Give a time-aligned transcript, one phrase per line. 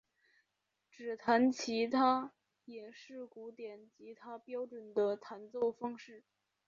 [0.89, 2.31] 指弹吉他
[2.65, 6.23] 也是古典吉他标准的弹奏方式。